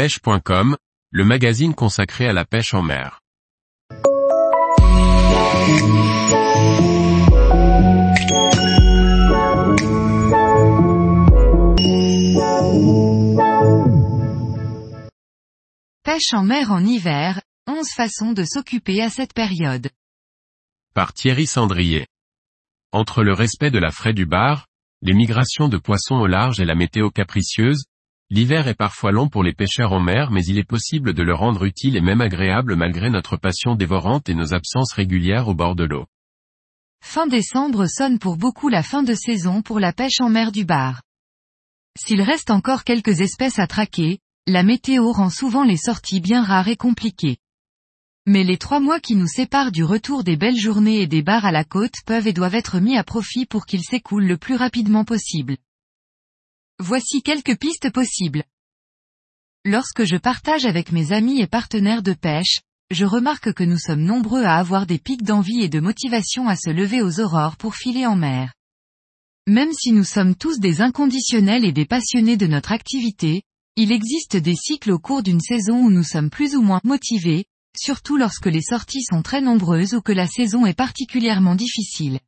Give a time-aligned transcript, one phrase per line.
[0.00, 0.78] pêche.com,
[1.10, 3.20] le magazine consacré à la pêche en mer.
[16.02, 19.90] Pêche en mer en hiver, 11 façons de s'occuper à cette période.
[20.94, 22.06] Par Thierry Sandrier.
[22.92, 24.66] Entre le respect de la fraie du bar,
[25.02, 27.84] les migrations de poissons au large et la météo capricieuse,
[28.30, 31.34] l'hiver est parfois long pour les pêcheurs en mer mais il est possible de le
[31.34, 35.74] rendre utile et même agréable malgré notre passion dévorante et nos absences régulières au bord
[35.74, 36.06] de l'eau.
[37.02, 40.64] Fin décembre sonne pour beaucoup la fin de saison pour la pêche en mer du
[40.64, 41.02] bar.
[41.98, 46.68] S'il reste encore quelques espèces à traquer, la météo rend souvent les sorties bien rares
[46.68, 47.38] et compliquées.
[48.26, 51.44] Mais les trois mois qui nous séparent du retour des belles journées et des bars
[51.44, 54.56] à la côte peuvent et doivent être mis à profit pour qu'ils s'écoulent le plus
[54.56, 55.56] rapidement possible.
[56.82, 58.42] Voici quelques pistes possibles.
[59.66, 64.00] Lorsque je partage avec mes amis et partenaires de pêche, je remarque que nous sommes
[64.00, 67.74] nombreux à avoir des pics d'envie et de motivation à se lever aux aurores pour
[67.76, 68.54] filer en mer.
[69.46, 73.42] Même si nous sommes tous des inconditionnels et des passionnés de notre activité,
[73.76, 77.44] il existe des cycles au cours d'une saison où nous sommes plus ou moins motivés,
[77.76, 82.20] surtout lorsque les sorties sont très nombreuses ou que la saison est particulièrement difficile.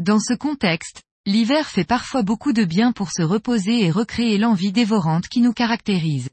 [0.00, 4.72] Dans ce contexte, l'hiver fait parfois beaucoup de bien pour se reposer et recréer l'envie
[4.72, 6.30] dévorante qui nous caractérise.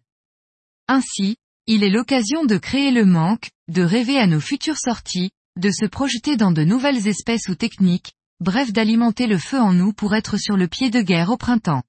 [0.88, 1.36] Ainsi,
[1.68, 5.86] il est l'occasion de créer le manque, de rêver à nos futures sorties, de se
[5.86, 10.38] projeter dans de nouvelles espèces ou techniques, bref d'alimenter le feu en nous pour être
[10.38, 11.84] sur le pied de guerre au printemps.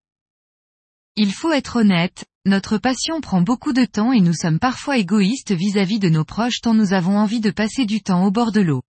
[1.14, 5.52] Il faut être honnête, notre passion prend beaucoup de temps et nous sommes parfois égoïstes
[5.52, 8.62] vis-à-vis de nos proches tant nous avons envie de passer du temps au bord de
[8.62, 8.82] l'eau.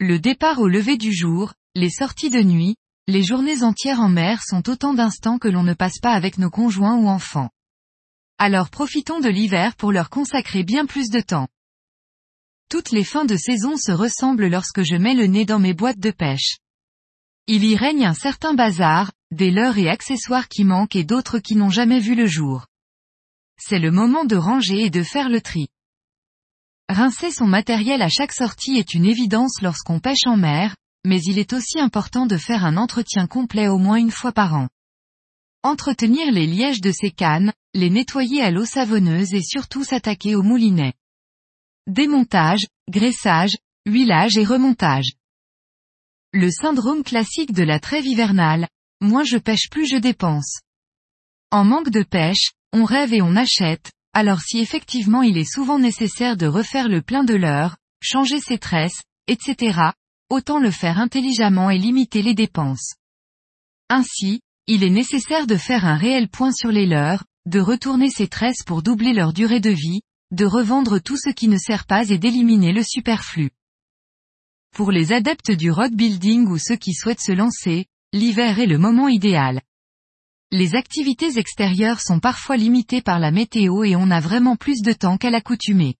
[0.00, 2.76] Le départ au lever du jour, les sorties de nuit,
[3.08, 6.50] les journées entières en mer sont autant d'instants que l'on ne passe pas avec nos
[6.50, 7.50] conjoints ou enfants.
[8.38, 11.48] Alors profitons de l'hiver pour leur consacrer bien plus de temps.
[12.68, 15.98] Toutes les fins de saison se ressemblent lorsque je mets le nez dans mes boîtes
[15.98, 16.58] de pêche.
[17.48, 21.56] Il y règne un certain bazar, des leurres et accessoires qui manquent et d'autres qui
[21.56, 22.66] n'ont jamais vu le jour.
[23.58, 25.68] C'est le moment de ranger et de faire le tri.
[26.88, 31.38] Rincer son matériel à chaque sortie est une évidence lorsqu'on pêche en mer, mais il
[31.38, 34.68] est aussi important de faire un entretien complet au moins une fois par an.
[35.62, 40.42] Entretenir les lièges de ces cannes, les nettoyer à l'eau savonneuse et surtout s'attaquer au
[40.42, 40.94] moulinet.
[41.86, 45.12] Démontage, graissage, huilage et remontage.
[46.32, 48.68] Le syndrome classique de la trêve hivernale,
[49.00, 50.60] moins je pêche plus je dépense.
[51.50, 55.78] En manque de pêche, on rêve et on achète, alors si effectivement il est souvent
[55.78, 59.92] nécessaire de refaire le plein de l'heure, changer ses tresses, etc.,
[60.32, 62.94] autant le faire intelligemment et limiter les dépenses.
[63.90, 68.28] Ainsi, il est nécessaire de faire un réel point sur les leurs, de retourner ses
[68.28, 70.00] tresses pour doubler leur durée de vie,
[70.30, 73.50] de revendre tout ce qui ne sert pas et d'éliminer le superflu.
[74.74, 77.84] Pour les adeptes du rock building ou ceux qui souhaitent se lancer,
[78.14, 79.60] l'hiver est le moment idéal.
[80.50, 84.92] Les activités extérieures sont parfois limitées par la météo et on a vraiment plus de
[84.94, 85.96] temps qu'à l'accoutumée.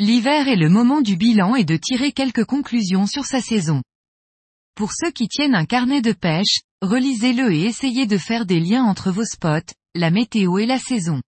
[0.00, 3.80] L'hiver est le moment du bilan et de tirer quelques conclusions sur sa saison.
[4.74, 8.82] Pour ceux qui tiennent un carnet de pêche, relisez-le et essayez de faire des liens
[8.82, 11.22] entre vos spots, la météo et la saison.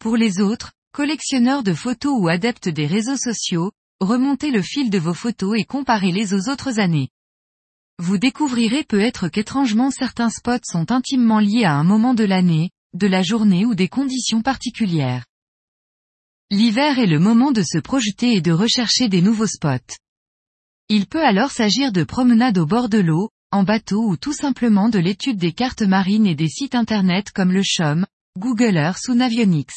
[0.00, 4.98] Pour les autres, collectionneurs de photos ou adeptes des réseaux sociaux, remontez le fil de
[4.98, 7.10] vos photos et comparez-les aux autres années.
[8.00, 13.06] Vous découvrirez peut-être qu'étrangement certains spots sont intimement liés à un moment de l'année, de
[13.06, 15.26] la journée ou des conditions particulières.
[16.50, 19.96] L'hiver est le moment de se projeter et de rechercher des nouveaux spots.
[20.88, 24.88] Il peut alors s'agir de promenades au bord de l'eau, en bateau ou tout simplement
[24.88, 28.06] de l'étude des cartes marines et des sites internet comme le CHOM,
[28.38, 29.74] Google Earth ou Navionics.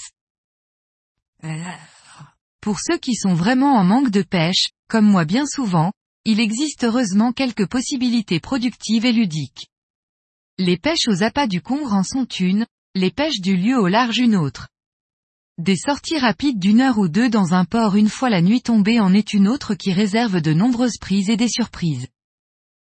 [2.61, 5.91] Pour ceux qui sont vraiment en manque de pêche, comme moi bien souvent,
[6.23, 9.67] il existe heureusement quelques possibilités productives et ludiques.
[10.57, 12.65] Les pêches aux appâts du Congre en sont une,
[12.95, 14.70] les pêches du lieu au large une autre.
[15.57, 18.99] Des sorties rapides d'une heure ou deux dans un port une fois la nuit tombée
[18.99, 22.07] en est une autre qui réserve de nombreuses prises et des surprises.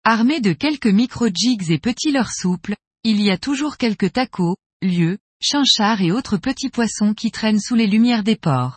[0.05, 5.19] Armé de quelques micro-jigs et petits leurres souples, il y a toujours quelques tacos, lieux,
[5.41, 8.77] chinchards et autres petits poissons qui traînent sous les lumières des ports.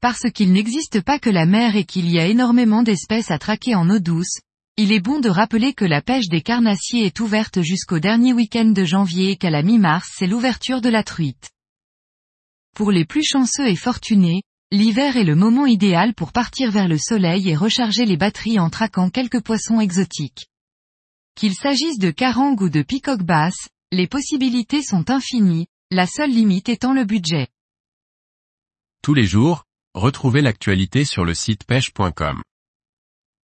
[0.00, 3.74] Parce qu'il n'existe pas que la mer et qu'il y a énormément d'espèces à traquer
[3.74, 4.38] en eau douce,
[4.76, 8.66] il est bon de rappeler que la pêche des carnassiers est ouverte jusqu'au dernier week-end
[8.66, 11.50] de janvier et qu'à la mi-mars c'est l'ouverture de la truite.
[12.74, 16.98] Pour les plus chanceux et fortunés, l'hiver est le moment idéal pour partir vers le
[16.98, 20.46] soleil et recharger les batteries en traquant quelques poissons exotiques.
[21.34, 26.68] Qu'il s'agisse de carangue ou de picoque basse, les possibilités sont infinies, la seule limite
[26.68, 27.48] étant le budget.
[29.02, 29.64] Tous les jours,
[29.94, 32.42] retrouvez l'actualité sur le site pêche.com.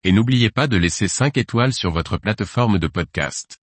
[0.03, 3.57] Et n'oubliez pas de laisser 5 étoiles sur votre plateforme de podcast.